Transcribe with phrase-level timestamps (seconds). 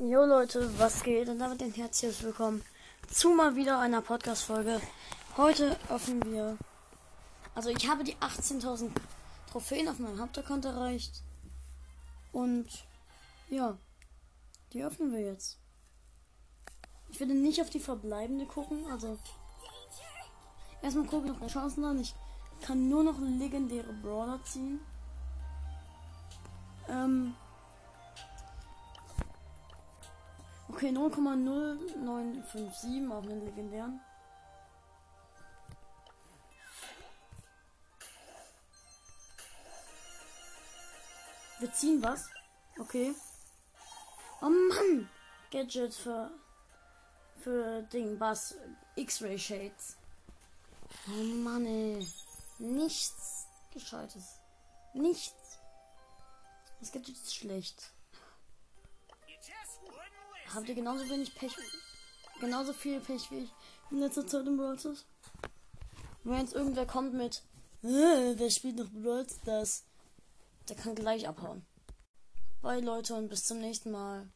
[0.00, 1.28] Jo Leute, was geht?
[1.28, 2.62] Und damit ein herzliches Willkommen
[3.10, 4.80] zu mal wieder einer Podcast-Folge.
[5.36, 6.56] Heute öffnen wir.
[7.56, 8.92] Also, ich habe die 18.000
[9.50, 11.24] Trophäen auf meinem Hauptaccount erreicht.
[12.30, 12.68] Und
[13.50, 13.76] ja,
[14.72, 15.58] die öffnen wir jetzt.
[17.08, 18.86] Ich werde nicht auf die verbleibende gucken.
[18.92, 19.18] Also,
[20.80, 21.98] erstmal gucken, ob der Chancen an.
[21.98, 22.14] Ich
[22.62, 24.78] kann nur noch legendäre Brawler ziehen.
[26.88, 27.34] Ähm.
[30.78, 34.00] Okay, 0,0957 auf den legendären.
[41.58, 42.30] Wir ziehen was.
[42.78, 43.12] Okay.
[44.40, 45.08] Oh Mann!
[45.50, 46.30] Gadget für.
[47.38, 48.54] Für Ding, was?
[48.94, 49.96] X-Ray Shades.
[51.08, 52.06] Oh Mann, ey.
[52.60, 54.38] Nichts Gescheites.
[54.94, 55.58] Nichts.
[56.78, 57.90] Das Gadget ist schlecht.
[60.54, 61.54] Habt ihr genauso wenig Pech,
[62.40, 63.50] genauso viel Pech wie ich
[63.90, 64.78] in letzter Zeit im Brawl?
[66.24, 67.42] Wenn jetzt irgendwer kommt mit,
[67.82, 69.84] äh, wer spielt noch Brawl Stars?
[70.68, 71.64] Der kann gleich abhauen.
[72.62, 74.26] Bye Leute und bis zum nächsten Mal.